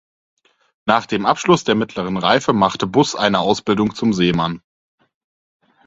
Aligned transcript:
Nach 0.87 1.05
dem 1.05 1.27
Abschluss 1.27 1.63
der 1.63 1.75
Mittleren 1.75 2.17
Reife 2.17 2.53
machte 2.53 2.87
Buß 2.87 3.13
eine 3.15 3.37
Ausbildung 3.37 3.93
zum 3.93 4.13
Seemann. 4.13 4.63